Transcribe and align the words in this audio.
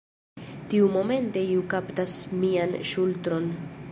Tiumomente 0.71 1.43
iu 1.57 1.67
kaptas 1.75 2.15
mian 2.39 2.75
ŝultron. 2.95 3.49